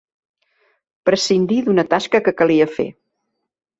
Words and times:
Prescindir 1.09 1.59
d'una 1.67 1.85
tasca 1.93 2.25
que 2.29 2.37
calia 2.41 2.71
fer. 2.79 2.91